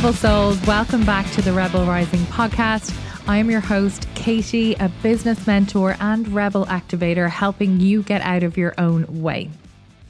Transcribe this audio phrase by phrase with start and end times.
[0.00, 2.98] Rebel Souls, welcome back to the Rebel Rising podcast.
[3.28, 8.42] I am your host, Katie, a business mentor and rebel activator, helping you get out
[8.42, 9.50] of your own way.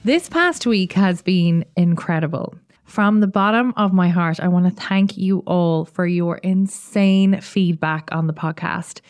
[0.04, 2.54] This past week has been incredible.
[2.84, 7.40] From the bottom of my heart, I want to thank you all for your insane
[7.40, 9.00] feedback on the podcast.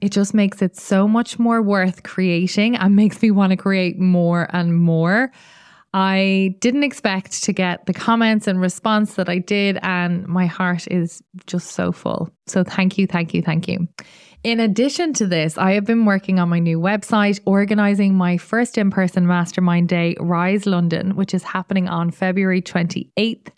[0.00, 3.98] It just makes it so much more worth creating and makes me want to create
[3.98, 5.32] more and more.
[5.92, 10.86] I didn't expect to get the comments and response that I did, and my heart
[10.88, 12.30] is just so full.
[12.46, 13.88] So, thank you, thank you, thank you.
[14.42, 18.78] In addition to this, I have been working on my new website, organizing my first
[18.78, 23.48] in person mastermind day, Rise London, which is happening on February 28th,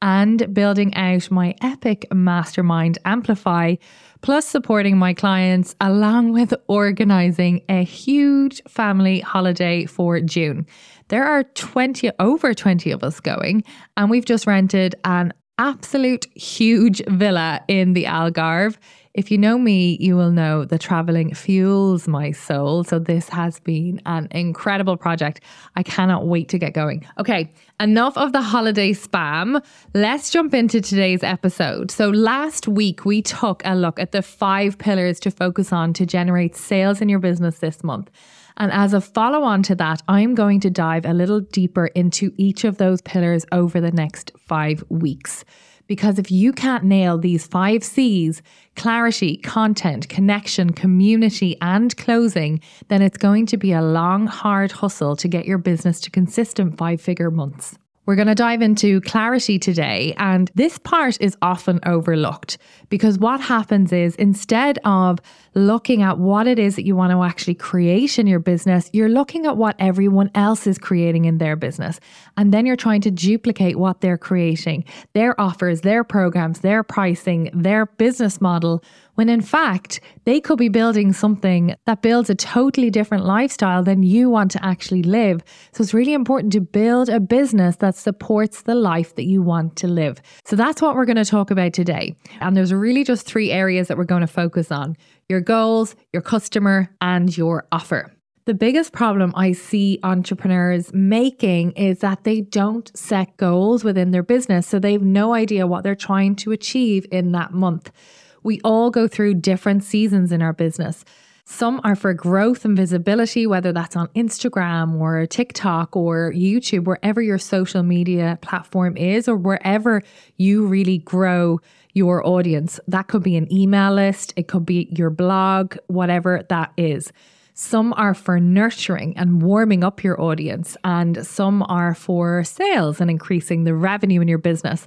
[0.00, 3.74] and building out my epic mastermind, Amplify,
[4.22, 10.66] plus supporting my clients, along with organizing a huge family holiday for June.
[11.08, 13.64] There are 20, over 20 of us going,
[13.96, 18.76] and we've just rented an absolute huge villa in the Algarve.
[19.14, 22.82] If you know me, you will know that traveling fuels my soul.
[22.82, 25.42] So, this has been an incredible project.
[25.76, 27.06] I cannot wait to get going.
[27.18, 29.62] Okay, enough of the holiday spam.
[29.92, 31.90] Let's jump into today's episode.
[31.90, 36.06] So, last week we took a look at the five pillars to focus on to
[36.06, 38.10] generate sales in your business this month.
[38.56, 42.32] And as a follow on to that, I'm going to dive a little deeper into
[42.38, 45.44] each of those pillars over the next five weeks.
[45.92, 48.40] Because if you can't nail these five C's
[48.76, 55.16] clarity, content, connection, community, and closing then it's going to be a long, hard hustle
[55.16, 57.76] to get your business to consistent five figure months.
[58.04, 63.40] We're going to dive into clarity today, and this part is often overlooked because what
[63.40, 65.20] happens is instead of
[65.54, 69.08] looking at what it is that you want to actually create in your business, you're
[69.08, 72.00] looking at what everyone else is creating in their business.
[72.36, 77.50] And then you're trying to duplicate what they're creating, their offers, their programs, their pricing,
[77.54, 78.82] their business model
[79.14, 84.02] when in fact, they could be building something that builds a totally different lifestyle than
[84.02, 85.42] you want to actually live.
[85.72, 89.76] So it's really important to build a business that supports the life that you want
[89.76, 90.22] to live.
[90.44, 92.16] So that's what we're going to talk about today.
[92.40, 94.96] And there's really just three areas that we're going to focus on
[95.28, 98.12] your goals, your customer, and your offer.
[98.44, 104.24] The biggest problem I see entrepreneurs making is that they don't set goals within their
[104.24, 104.66] business.
[104.66, 107.92] So they have no idea what they're trying to achieve in that month.
[108.42, 111.04] We all go through different seasons in our business.
[111.44, 117.20] Some are for growth and visibility, whether that's on Instagram or TikTok or YouTube, wherever
[117.20, 120.02] your social media platform is, or wherever
[120.36, 121.60] you really grow
[121.94, 122.78] your audience.
[122.86, 127.12] That could be an email list, it could be your blog, whatever that is.
[127.54, 133.10] Some are for nurturing and warming up your audience, and some are for sales and
[133.10, 134.86] increasing the revenue in your business.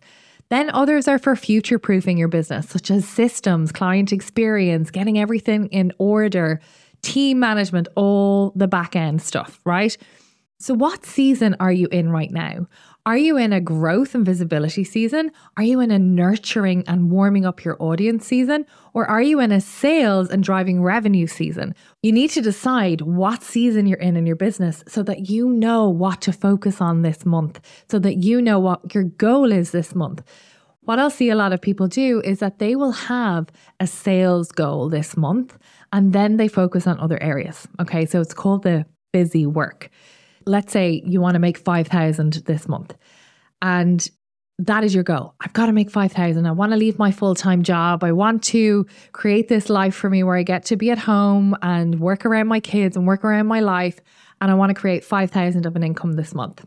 [0.49, 5.67] Then others are for future proofing your business, such as systems, client experience, getting everything
[5.67, 6.61] in order,
[7.01, 9.97] team management, all the back end stuff, right?
[10.59, 12.67] So, what season are you in right now?
[13.07, 15.29] Are you in a growth and visibility season?
[15.57, 18.65] Are you in a nurturing and warming up your audience season?
[18.95, 21.75] Or are you in a sales and driving revenue season?
[22.01, 25.87] You need to decide what season you're in in your business so that you know
[25.87, 29.93] what to focus on this month, so that you know what your goal is this
[29.93, 30.23] month.
[30.81, 33.49] What I'll see a lot of people do is that they will have
[33.79, 35.59] a sales goal this month
[35.93, 37.67] and then they focus on other areas.
[37.79, 39.91] Okay, so it's called the busy work
[40.45, 42.95] let's say you want to make 5,000 this month
[43.61, 44.09] and
[44.57, 45.35] that is your goal.
[45.41, 46.45] I've got to make 5,000.
[46.45, 48.05] I want to leave my full-time job.
[48.05, 51.57] I want to create this life for me where I get to be at home
[51.61, 53.99] and work around my kids and work around my life
[54.41, 56.65] and I want to create 5,000 of an income this month.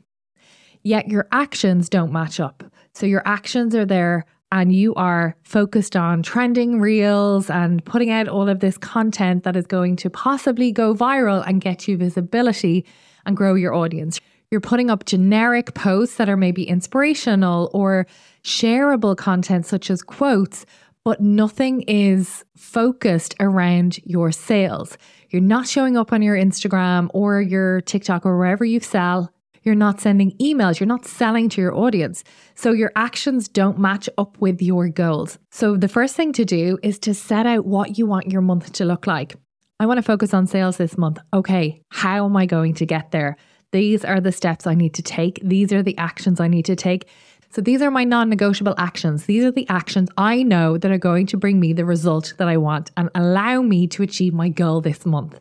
[0.83, 2.63] Yet your actions don't match up.
[2.95, 8.29] So your actions are there and you are focused on trending reels and putting out
[8.29, 12.85] all of this content that is going to possibly go viral and get you visibility
[13.27, 14.21] and grow your audience.
[14.51, 18.07] You're putting up generic posts that are maybe inspirational or
[18.43, 20.65] shareable content, such as quotes,
[21.05, 24.97] but nothing is focused around your sales.
[25.31, 29.31] You're not showing up on your Instagram or your TikTok or wherever you sell.
[29.63, 30.81] You're not sending emails.
[30.81, 32.25] You're not selling to your audience.
[32.55, 35.39] So your actions don't match up with your goals.
[35.51, 38.73] So the first thing to do is to set out what you want your month
[38.75, 39.37] to look like.
[39.81, 41.19] I want to focus on sales this month.
[41.33, 43.37] Okay, how am I going to get there?
[43.71, 45.39] These are the steps I need to take.
[45.41, 47.09] These are the actions I need to take.
[47.51, 49.27] So these are my non negotiable actions.
[49.27, 52.49] These are the actions I know that are going to bring me the result that
[52.49, 55.39] I want and allow me to achieve my goal this month.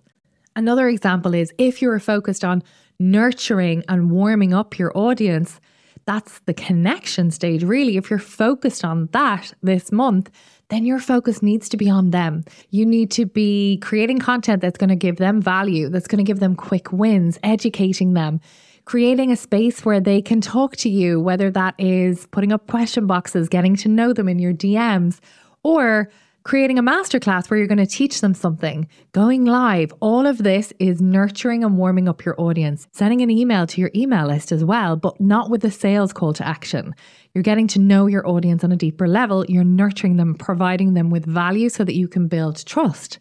[0.55, 2.61] Another example is if you're focused on
[2.99, 5.59] nurturing and warming up your audience,
[6.05, 7.97] that's the connection stage, really.
[7.97, 10.29] If you're focused on that this month,
[10.69, 12.43] then your focus needs to be on them.
[12.71, 16.27] You need to be creating content that's going to give them value, that's going to
[16.27, 18.41] give them quick wins, educating them,
[18.85, 23.07] creating a space where they can talk to you, whether that is putting up question
[23.07, 25.19] boxes, getting to know them in your DMs,
[25.63, 26.09] or
[26.47, 29.91] creating a masterclass where you're going to teach them something, going live.
[29.99, 33.91] All of this is nurturing and warming up your audience, sending an email to your
[33.93, 36.95] email list as well, but not with a sales call to action.
[37.33, 39.45] You're getting to know your audience on a deeper level.
[39.45, 43.19] You're nurturing them, providing them with value so that you can build trust.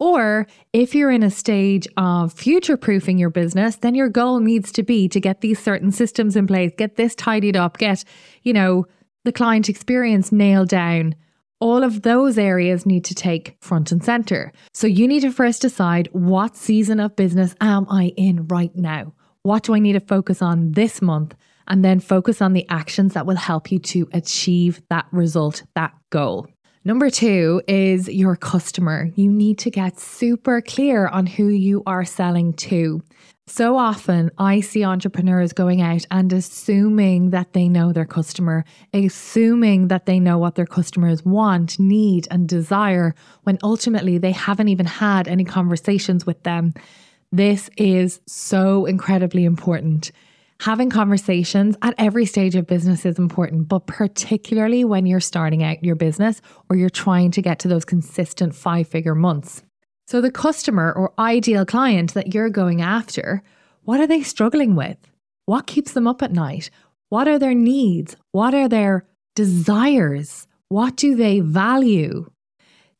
[0.00, 4.72] Or if you're in a stage of future proofing your business, then your goal needs
[4.72, 8.02] to be to get these certain systems in place, get this tidied up, get,
[8.42, 8.84] you know,
[9.22, 11.14] the client experience nailed down.
[11.62, 14.52] All of those areas need to take front and center.
[14.74, 19.14] So you need to first decide what season of business am I in right now?
[19.44, 21.36] What do I need to focus on this month?
[21.68, 25.94] And then focus on the actions that will help you to achieve that result, that
[26.10, 26.48] goal.
[26.84, 29.12] Number two is your customer.
[29.14, 33.04] You need to get super clear on who you are selling to.
[33.54, 38.64] So often, I see entrepreneurs going out and assuming that they know their customer,
[38.94, 44.68] assuming that they know what their customers want, need, and desire, when ultimately they haven't
[44.68, 46.72] even had any conversations with them.
[47.30, 50.12] This is so incredibly important
[50.60, 55.82] having conversations at every stage of business is important, but particularly when you're starting out
[55.84, 56.40] your business
[56.70, 59.62] or you're trying to get to those consistent five figure months.
[60.06, 63.42] So, the customer or ideal client that you're going after,
[63.84, 64.98] what are they struggling with?
[65.46, 66.70] What keeps them up at night?
[67.08, 68.16] What are their needs?
[68.32, 70.46] What are their desires?
[70.68, 72.30] What do they value?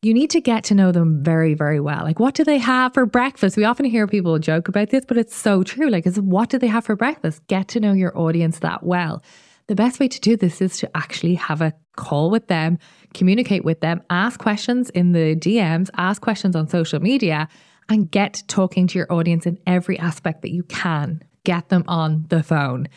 [0.03, 2.03] you need to get to know them very, very well.
[2.03, 3.55] Like, what do they have for breakfast?
[3.55, 5.89] We often hear people joke about this, but it's so true.
[5.89, 7.45] Like, what do they have for breakfast?
[7.47, 9.23] Get to know your audience that well.
[9.67, 12.79] The best way to do this is to actually have a call with them,
[13.13, 17.47] communicate with them, ask questions in the DMs, ask questions on social media,
[17.89, 21.21] and get talking to your audience in every aspect that you can.
[21.45, 22.87] Get them on the phone.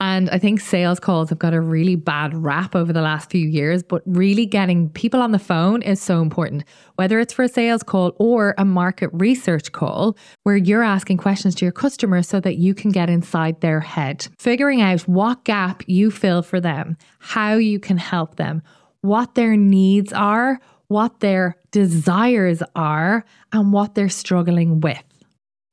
[0.00, 3.46] And I think sales calls have got a really bad rap over the last few
[3.46, 6.64] years, but really getting people on the phone is so important,
[6.96, 11.54] whether it's for a sales call or a market research call where you're asking questions
[11.54, 15.82] to your customer so that you can get inside their head, figuring out what gap
[15.86, 18.62] you fill for them, how you can help them,
[19.02, 20.58] what their needs are,
[20.88, 25.02] what their desires are, and what they're struggling with.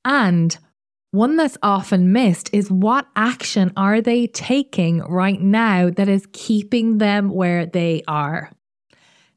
[0.06, 0.58] And
[1.12, 6.98] one that's often missed is what action are they taking right now that is keeping
[6.98, 8.50] them where they are?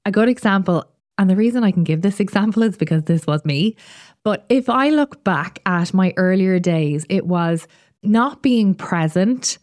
[0.05, 0.85] A good example,
[1.19, 3.77] and the reason I can give this example is because this was me.
[4.23, 7.67] But if I look back at my earlier days, it was
[8.03, 9.59] not being present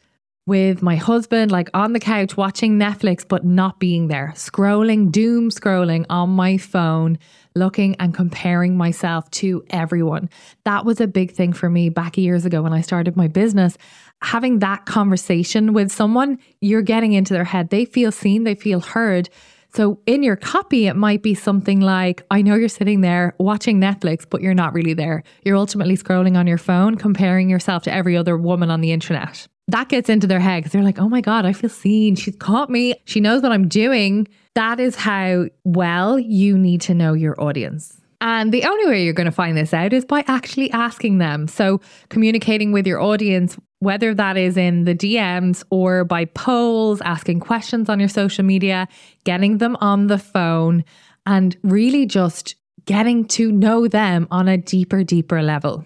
[0.52, 5.50] with my husband, like on the couch watching Netflix, but not being there, scrolling, doom
[5.50, 7.18] scrolling on my phone,
[7.56, 10.30] looking and comparing myself to everyone.
[10.66, 13.78] That was a big thing for me back years ago when I started my business.
[14.24, 17.70] Having that conversation with someone, you're getting into their head.
[17.70, 19.30] They feel seen, they feel heard.
[19.74, 23.80] So in your copy, it might be something like, I know you're sitting there watching
[23.80, 25.24] Netflix, but you're not really there.
[25.46, 29.48] You're ultimately scrolling on your phone, comparing yourself to every other woman on the internet.
[29.68, 32.16] That gets into their head because they're like, oh my God, I feel seen.
[32.16, 32.96] She's caught me.
[33.06, 34.28] She knows what I'm doing.
[34.56, 38.02] That is how well you need to know your audience.
[38.22, 41.48] And the only way you're going to find this out is by actually asking them.
[41.48, 47.40] So, communicating with your audience, whether that is in the DMs or by polls, asking
[47.40, 48.88] questions on your social media,
[49.24, 50.84] getting them on the phone,
[51.26, 55.84] and really just getting to know them on a deeper, deeper level.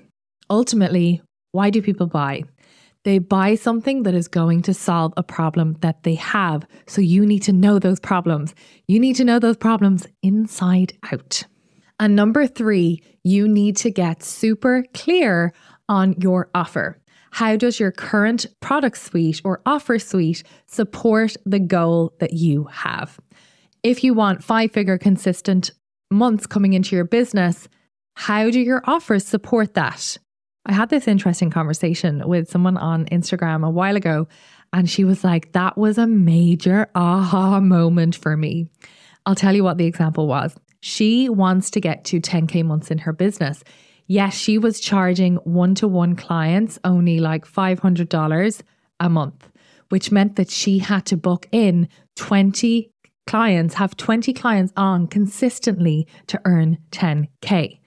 [0.49, 1.21] Ultimately,
[1.53, 2.43] why do people buy?
[3.05, 6.65] They buy something that is going to solve a problem that they have.
[6.87, 8.55] So you need to know those problems.
[8.87, 11.43] You need to know those problems inside out.
[11.99, 15.53] And number three, you need to get super clear
[15.87, 16.99] on your offer.
[17.31, 23.19] How does your current product suite or offer suite support the goal that you have?
[23.83, 25.69] If you want five figure consistent
[26.09, 27.69] months coming into your business,
[28.15, 30.17] how do your offers support that?
[30.67, 34.27] I had this interesting conversation with someone on Instagram a while ago,
[34.73, 38.67] and she was like, That was a major aha moment for me.
[39.25, 40.55] I'll tell you what the example was.
[40.81, 43.63] She wants to get to 10K months in her business.
[44.07, 48.61] Yes, she was charging one to one clients only like $500
[48.99, 49.49] a month,
[49.89, 52.91] which meant that she had to book in 20
[53.25, 57.79] clients, have 20 clients on consistently to earn 10K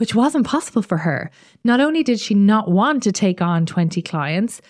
[0.00, 1.30] which wasn't possible for her.
[1.62, 4.62] Not only did she not want to take on 20 clients,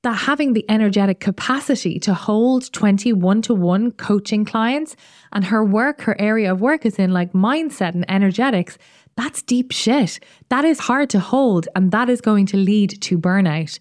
[0.00, 4.96] that having the energetic capacity to hold 21 to 1 coaching clients
[5.30, 8.78] and her work, her area of work is in like mindset and energetics,
[9.14, 10.20] that's deep shit.
[10.48, 13.78] That is hard to hold and that is going to lead to burnout.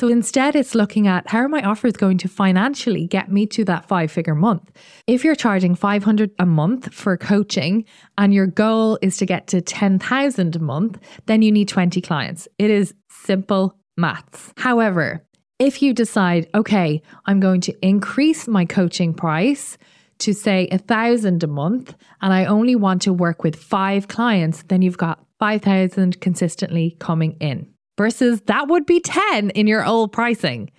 [0.00, 3.66] So instead, it's looking at how are my offers going to financially get me to
[3.66, 4.72] that five figure month.
[5.06, 7.84] If you're charging 500 a month for coaching
[8.16, 12.48] and your goal is to get to 10,000 a month, then you need 20 clients.
[12.56, 14.54] It is simple maths.
[14.56, 15.22] However,
[15.58, 19.76] if you decide, okay, I'm going to increase my coaching price
[20.20, 24.62] to say a thousand a month and I only want to work with five clients,
[24.62, 30.10] then you've got 5,000 consistently coming in versus that would be 10 in your old
[30.10, 30.70] pricing.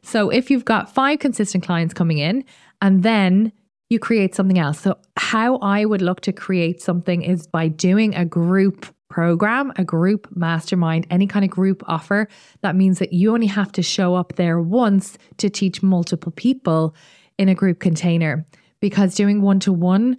[0.00, 2.42] So if you've got five consistent clients coming in
[2.80, 3.52] and then
[3.90, 4.80] you create something else.
[4.80, 9.84] So, how I would look to create something is by doing a group program, a
[9.84, 12.28] group mastermind, any kind of group offer.
[12.62, 16.94] That means that you only have to show up there once to teach multiple people
[17.36, 18.46] in a group container
[18.80, 20.16] because doing one to one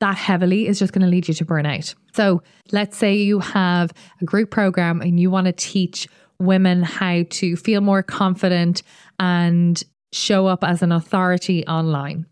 [0.00, 1.94] that heavily is just going to lead you to burnout.
[2.14, 6.06] So let's say you have a group program and you want to teach
[6.38, 8.82] women how to feel more confident
[9.18, 12.26] and show up as an authority online.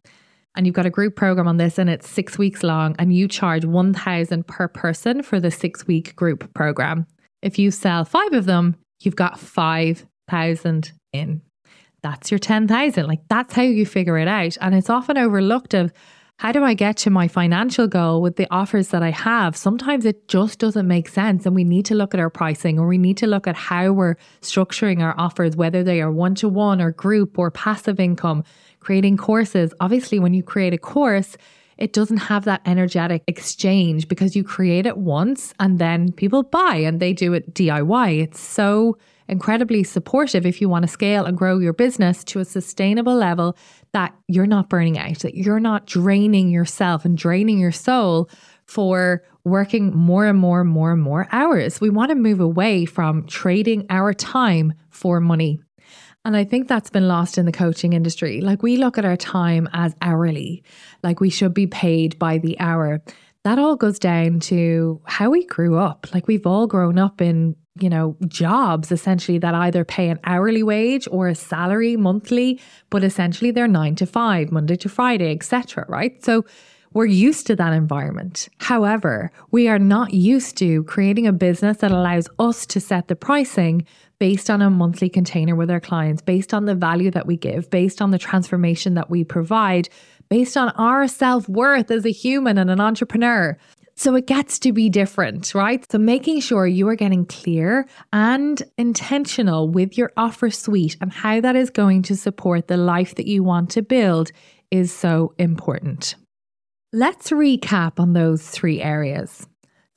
[0.56, 3.26] And you've got a group program on this and it's six weeks long and you
[3.26, 7.06] charge 1000 per person for the six week group program.
[7.42, 11.42] If you sell five of them, you've got 5,000 in.
[12.02, 13.06] That's your 10,000.
[13.06, 14.56] Like that's how you figure it out.
[14.60, 15.92] And it's often overlooked of,
[16.38, 19.56] how do I get to my financial goal with the offers that I have?
[19.56, 21.46] Sometimes it just doesn't make sense.
[21.46, 23.92] And we need to look at our pricing or we need to look at how
[23.92, 28.42] we're structuring our offers, whether they are one to one or group or passive income,
[28.80, 29.72] creating courses.
[29.78, 31.36] Obviously, when you create a course,
[31.78, 36.76] it doesn't have that energetic exchange because you create it once and then people buy
[36.76, 38.22] and they do it DIY.
[38.22, 38.98] It's so
[39.28, 43.56] incredibly supportive if you want to scale and grow your business to a sustainable level
[43.94, 48.28] that you're not burning out, that you're not draining yourself and draining your soul
[48.66, 51.80] for working more and more and more and more hours.
[51.80, 55.60] We want to move away from trading our time for money.
[56.24, 58.40] And I think that's been lost in the coaching industry.
[58.40, 60.64] Like we look at our time as hourly,
[61.02, 63.00] like we should be paid by the hour.
[63.44, 66.06] That all goes down to how we grew up.
[66.12, 70.62] Like we've all grown up in you know, jobs essentially that either pay an hourly
[70.62, 72.60] wage or a salary monthly,
[72.90, 75.84] but essentially they're nine to five, Monday to Friday, etc.
[75.88, 76.24] Right.
[76.24, 76.44] So
[76.92, 78.48] we're used to that environment.
[78.58, 83.16] However, we are not used to creating a business that allows us to set the
[83.16, 83.84] pricing
[84.20, 87.68] based on a monthly container with our clients, based on the value that we give,
[87.70, 89.88] based on the transformation that we provide,
[90.34, 93.56] based on our self worth as a human and an entrepreneur.
[93.94, 95.86] So it gets to be different, right?
[95.92, 101.40] So making sure you are getting clear and intentional with your offer suite and how
[101.40, 104.32] that is going to support the life that you want to build
[104.72, 106.16] is so important.
[106.92, 109.46] Let's recap on those three areas.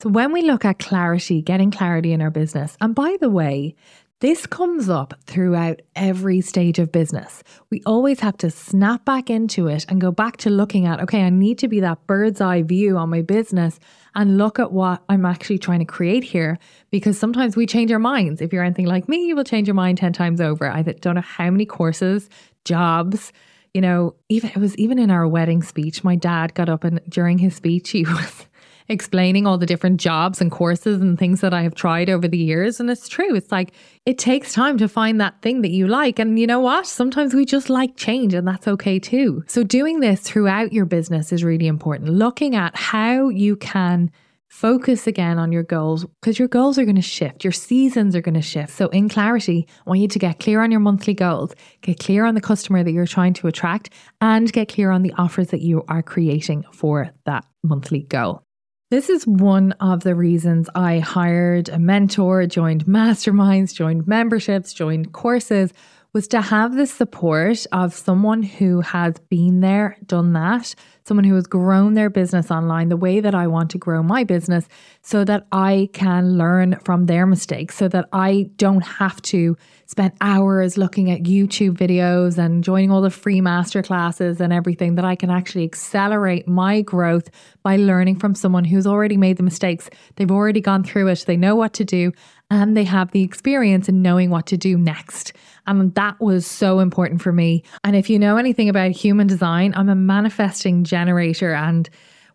[0.00, 3.74] So, when we look at clarity, getting clarity in our business, and by the way,
[4.20, 7.44] this comes up throughout every stage of business.
[7.70, 11.22] We always have to snap back into it and go back to looking at, okay,
[11.22, 13.78] I need to be that bird's eye view on my business
[14.16, 16.58] and look at what I'm actually trying to create here
[16.90, 18.40] because sometimes we change our minds.
[18.40, 20.68] If you're anything like me, you will change your mind 10 times over.
[20.68, 22.28] I don't know how many courses,
[22.64, 23.32] jobs,
[23.72, 27.00] you know, even it was even in our wedding speech, my dad got up and
[27.08, 28.47] during his speech, he was
[28.88, 32.38] explaining all the different jobs and courses and things that I have tried over the
[32.38, 32.80] years.
[32.80, 33.34] And it's true.
[33.34, 33.72] It's like
[34.06, 36.18] it takes time to find that thing that you like.
[36.18, 36.86] And you know what?
[36.86, 39.44] Sometimes we just like change, and that's okay too.
[39.46, 42.10] So, doing this throughout your business is really important.
[42.10, 44.10] Looking at how you can
[44.48, 48.22] focus again on your goals because your goals are going to shift, your seasons are
[48.22, 48.70] going to shift.
[48.70, 52.24] So, in clarity, I want you to get clear on your monthly goals, get clear
[52.24, 53.90] on the customer that you're trying to attract,
[54.20, 58.42] and get clear on the offers that you are creating for that monthly goal.
[58.90, 65.12] This is one of the reasons I hired a mentor, joined masterminds, joined memberships, joined
[65.12, 65.74] courses,
[66.18, 71.36] was to have the support of someone who has been there, done that, someone who
[71.36, 74.66] has grown their business online the way that I want to grow my business
[75.00, 79.56] so that I can learn from their mistakes, so that I don't have to
[79.86, 85.04] spend hours looking at YouTube videos and joining all the free masterclasses and everything that
[85.04, 87.30] I can actually accelerate my growth
[87.62, 89.88] by learning from someone who's already made the mistakes.
[90.16, 92.12] They've already gone through it, they know what to do,
[92.50, 95.32] and they have the experience in knowing what to do next.
[95.66, 97.62] And that was so important for me.
[97.84, 101.88] And if you know anything about human design, I'm a manifesting generator and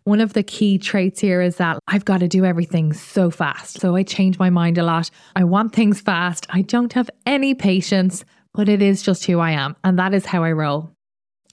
[0.04, 3.80] one of the key traits here is that I've got to do everything so fast.
[3.80, 5.10] So I change my mind a lot.
[5.34, 6.46] I want things fast.
[6.50, 9.76] I don't have any patience, but it is just who I am.
[9.82, 10.90] And that is how I roll.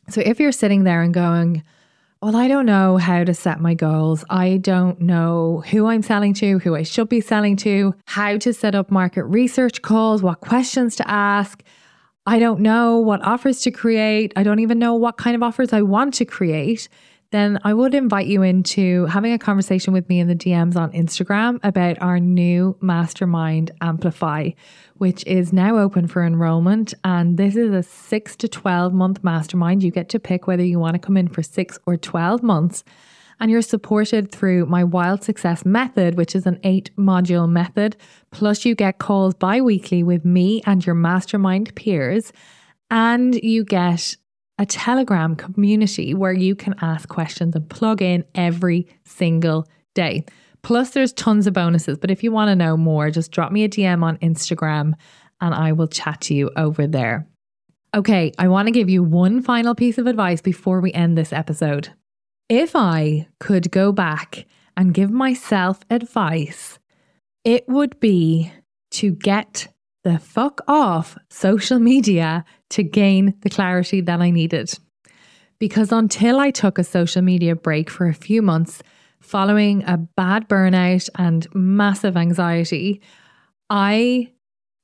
[0.09, 1.63] So if you're sitting there and going,
[2.21, 4.23] well, I don't know how to set my goals.
[4.29, 8.53] I don't know who I'm selling to, who I should be selling to, how to
[8.53, 11.63] set up market research calls, what questions to ask.
[12.27, 14.33] I don't know what offers to create.
[14.35, 16.87] I don't even know what kind of offers I want to create
[17.31, 20.91] then I would invite you into having a conversation with me in the DMs on
[20.91, 24.49] Instagram about our new mastermind Amplify,
[24.95, 26.93] which is now open for enrollment.
[27.05, 29.81] And this is a six to 12 month mastermind.
[29.81, 32.83] You get to pick whether you want to come in for six or 12 months.
[33.39, 37.95] And you're supported through my Wild Success method, which is an eight module method.
[38.31, 42.33] Plus, you get calls bi weekly with me and your mastermind peers.
[42.91, 44.17] And you get
[44.61, 50.23] a Telegram community where you can ask questions and plug in every single day.
[50.61, 51.97] Plus, there's tons of bonuses.
[51.97, 54.93] But if you want to know more, just drop me a DM on Instagram
[55.41, 57.27] and I will chat to you over there.
[57.95, 61.33] Okay, I want to give you one final piece of advice before we end this
[61.33, 61.89] episode.
[62.47, 64.45] If I could go back
[64.77, 66.77] and give myself advice,
[67.43, 68.53] it would be
[68.91, 69.69] to get
[70.03, 74.73] the fuck off social media to gain the clarity that I needed.
[75.59, 78.81] Because until I took a social media break for a few months
[79.19, 83.01] following a bad burnout and massive anxiety,
[83.69, 84.31] I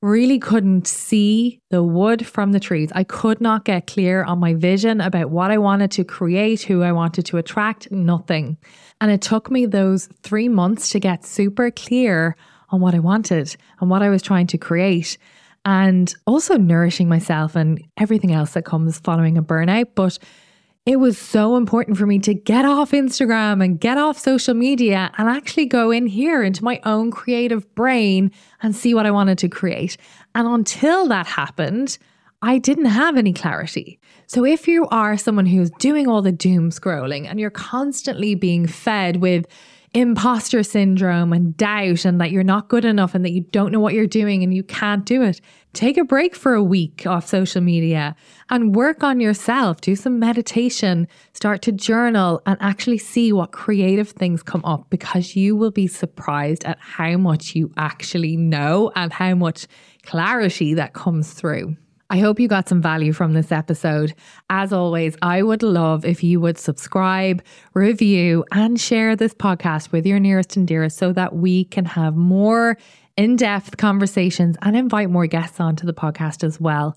[0.00, 2.90] really couldn't see the wood from the trees.
[2.94, 6.82] I could not get clear on my vision about what I wanted to create, who
[6.82, 8.56] I wanted to attract, nothing.
[9.00, 12.36] And it took me those three months to get super clear
[12.70, 15.18] on what I wanted and what I was trying to create.
[15.64, 19.88] And also nourishing myself and everything else that comes following a burnout.
[19.94, 20.18] But
[20.86, 25.12] it was so important for me to get off Instagram and get off social media
[25.18, 28.30] and actually go in here into my own creative brain
[28.62, 29.98] and see what I wanted to create.
[30.34, 31.98] And until that happened,
[32.40, 33.98] I didn't have any clarity.
[34.26, 38.66] So, if you are someone who's doing all the doom scrolling and you're constantly being
[38.66, 39.46] fed with
[39.94, 43.80] imposter syndrome and doubt and that you're not good enough and that you don't know
[43.80, 45.40] what you're doing and you can't do it,
[45.72, 48.14] take a break for a week off social media
[48.50, 49.80] and work on yourself.
[49.80, 55.36] Do some meditation, start to journal, and actually see what creative things come up because
[55.36, 59.66] you will be surprised at how much you actually know and how much
[60.02, 61.76] clarity that comes through.
[62.10, 64.14] I hope you got some value from this episode.
[64.48, 67.42] As always, I would love if you would subscribe,
[67.74, 72.16] review, and share this podcast with your nearest and dearest so that we can have
[72.16, 72.78] more
[73.18, 76.96] in depth conversations and invite more guests onto the podcast as well.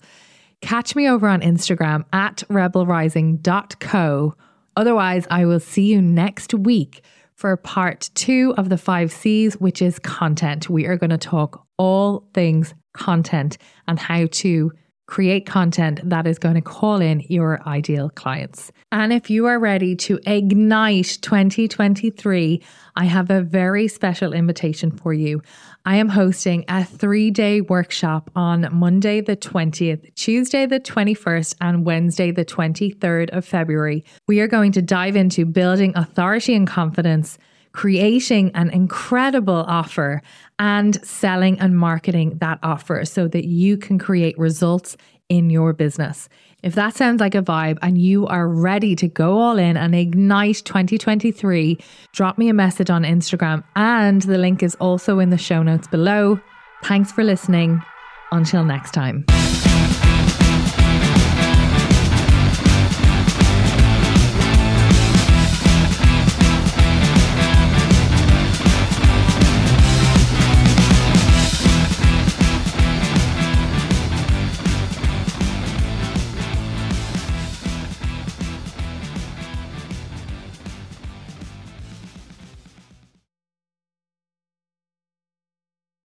[0.62, 4.34] Catch me over on Instagram at rebelrising.co.
[4.76, 9.82] Otherwise, I will see you next week for part two of the five C's, which
[9.82, 10.70] is content.
[10.70, 14.72] We are going to talk all things content and how to
[15.12, 18.72] create content that is going to call in your ideal clients.
[18.92, 22.62] And if you are ready to ignite 2023,
[22.96, 25.42] I have a very special invitation for you.
[25.84, 31.84] I am hosting a three day workshop on Monday, the 20th, Tuesday, the 21st, and
[31.84, 34.06] Wednesday, the 23rd of February.
[34.26, 37.36] We are going to dive into building authority and confidence
[37.72, 40.22] creating an incredible offer
[40.62, 44.96] and selling and marketing that offer so that you can create results
[45.28, 46.28] in your business.
[46.62, 49.92] If that sounds like a vibe and you are ready to go all in and
[49.92, 51.78] ignite 2023,
[52.12, 55.88] drop me a message on Instagram and the link is also in the show notes
[55.88, 56.40] below.
[56.84, 57.82] Thanks for listening.
[58.30, 59.26] Until next time.